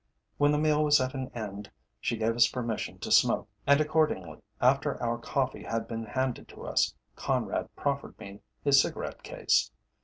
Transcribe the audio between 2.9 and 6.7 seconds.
to smoke, and accordingly, after our coffee had been handed to